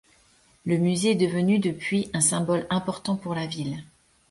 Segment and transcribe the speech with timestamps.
[0.65, 3.83] Le musée est devenu depuis un symbole important pour la ville.